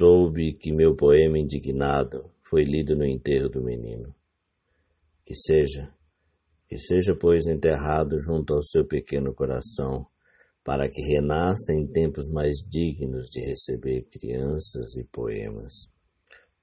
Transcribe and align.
soube 0.00 0.54
que 0.54 0.72
meu 0.72 0.96
poema 0.96 1.38
indignado 1.38 2.32
foi 2.42 2.64
lido 2.64 2.96
no 2.96 3.04
enterro 3.04 3.50
do 3.50 3.62
menino. 3.62 4.14
Que 5.26 5.34
seja, 5.34 5.94
que 6.66 6.78
seja, 6.78 7.14
pois, 7.14 7.46
enterrado 7.46 8.18
junto 8.18 8.54
ao 8.54 8.62
seu 8.62 8.86
pequeno 8.86 9.34
coração, 9.34 10.06
para 10.64 10.88
que 10.88 11.02
renasça 11.02 11.74
em 11.74 11.86
tempos 11.86 12.28
mais 12.28 12.56
dignos 12.66 13.28
de 13.28 13.40
receber 13.40 14.08
crianças 14.10 14.96
e 14.96 15.04
poemas. 15.04 15.74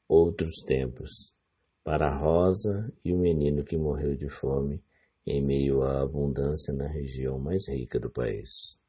Outros 0.08 0.64
tempos, 0.66 1.36
para 1.84 2.08
a 2.08 2.18
rosa 2.18 2.92
e 3.06 3.14
o 3.14 3.20
menino 3.20 3.64
que 3.64 3.78
morreu 3.78 4.16
de 4.16 4.30
fome 4.30 4.84
em 5.28 5.46
meio 5.46 5.84
à 5.84 6.02
abundância 6.02 6.74
na 6.74 6.88
região 6.88 7.38
mais 7.38 7.68
rica 7.70 8.00
do 8.00 8.10
país. 8.10 8.80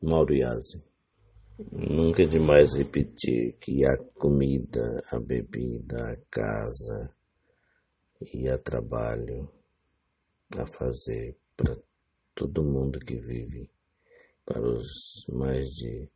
Mauro 0.00 0.34
Yazzi. 0.34 0.95
Nunca 1.58 2.22
é 2.22 2.26
demais 2.26 2.74
repetir 2.74 3.54
que 3.54 3.82
a 3.86 3.96
comida, 3.96 5.02
a 5.10 5.18
bebida, 5.18 6.12
a 6.12 6.16
casa 6.30 7.14
e 8.20 8.46
a 8.46 8.58
trabalho 8.58 9.50
a 10.58 10.66
fazer 10.66 11.34
para 11.56 11.74
todo 12.34 12.62
mundo 12.62 13.00
que 13.00 13.16
vive, 13.16 13.70
para 14.44 14.60
os 14.60 15.24
mais 15.32 15.70
de 15.70 16.06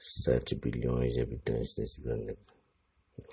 7 0.00 0.56
bilhões 0.56 1.14
de 1.14 1.20
habitantes 1.20 1.74
desse 1.76 2.00
planeta. 2.00 2.52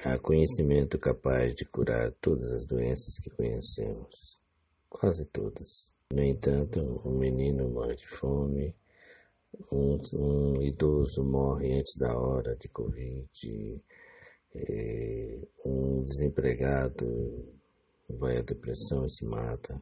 Há 0.03 0.19
conhecimento 0.19 0.99
capaz 0.99 1.55
de 1.55 1.65
curar 1.65 2.11
todas 2.21 2.51
as 2.51 2.67
doenças 2.67 3.17
que 3.17 3.31
conhecemos, 3.31 4.39
quase 4.87 5.25
todas. 5.25 5.91
No 6.13 6.21
entanto, 6.21 6.79
um 7.03 7.17
menino 7.17 7.67
morre 7.69 7.95
de 7.95 8.05
fome, 8.05 8.75
um, 9.71 9.99
um 10.13 10.61
idoso 10.61 11.23
morre 11.23 11.73
antes 11.73 11.95
da 11.97 12.17
hora 12.17 12.55
de 12.55 12.67
Covid, 12.69 13.83
é, 14.55 15.39
um 15.65 16.03
desempregado 16.03 17.55
vai 18.09 18.37
à 18.37 18.41
depressão 18.41 19.05
e 19.05 19.09
se 19.09 19.25
mata. 19.25 19.81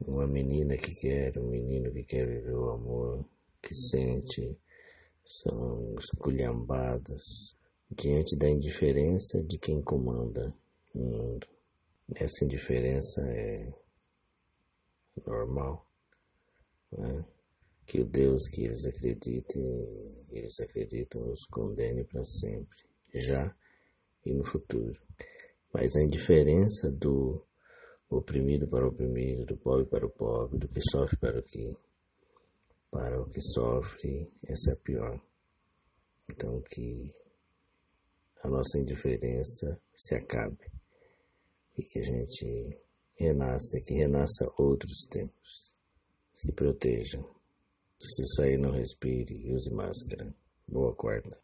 Uma 0.00 0.26
menina 0.26 0.76
que 0.76 0.94
quer, 0.94 1.38
um 1.38 1.48
menino 1.48 1.92
que 1.92 2.04
quer 2.04 2.26
viver 2.26 2.54
o 2.54 2.70
amor, 2.70 3.24
que 3.62 3.74
sente, 3.74 4.56
são 5.24 5.96
esculhambadas 5.98 7.56
diante 7.90 8.36
da 8.36 8.48
indiferença 8.48 9.42
de 9.44 9.58
quem 9.58 9.82
comanda 9.82 10.54
o 10.94 10.98
mundo. 10.98 11.46
Essa 12.14 12.44
indiferença 12.44 13.22
é 13.22 13.72
normal. 15.26 15.86
Né? 16.92 17.24
Que 17.86 18.00
o 18.00 18.04
Deus 18.04 18.48
que 18.48 18.64
eles 18.64 18.84
acreditem, 18.84 20.26
eles 20.30 20.58
acreditam, 20.60 21.30
os 21.30 21.44
condene 21.50 22.04
para 22.04 22.24
sempre, 22.24 22.78
já 23.14 23.54
e 24.24 24.32
no 24.32 24.44
futuro. 24.44 25.00
Mas 25.72 25.94
a 25.96 26.02
indiferença 26.02 26.90
do 26.90 27.44
oprimido 28.08 28.66
para 28.68 28.84
o 28.84 28.88
oprimido, 28.88 29.44
do 29.44 29.56
pobre 29.56 29.86
para 29.86 30.06
o 30.06 30.10
pobre, 30.10 30.58
do 30.58 30.68
que 30.68 30.80
sofre 30.90 31.16
para 31.18 31.38
o 31.38 31.42
que 31.42 31.76
para 32.90 33.20
o 33.20 33.28
que 33.28 33.40
sofre, 33.40 34.32
essa 34.46 34.70
é 34.70 34.74
a 34.74 34.76
pior. 34.76 35.20
Então 36.30 36.62
que 36.62 37.12
a 38.44 38.48
nossa 38.48 38.78
indiferença 38.78 39.80
se 39.96 40.14
acabe 40.14 40.70
e 41.76 41.82
que 41.82 41.98
a 41.98 42.04
gente 42.04 42.78
renasça, 43.16 43.80
que 43.80 43.94
renasça 43.94 44.48
outros 44.58 45.06
tempos. 45.10 45.74
Se 46.34 46.52
proteja. 46.52 47.18
Se 48.06 48.22
sair, 48.36 48.58
não 48.58 48.70
respire 48.70 49.50
use 49.50 49.70
máscara. 49.74 50.30
Boa 50.68 50.94
quarta. 50.94 51.34